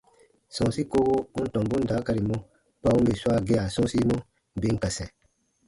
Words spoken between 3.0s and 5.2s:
n bè swaa gea sɔ̃ɔsimɔ, bè n ka sɛ̃.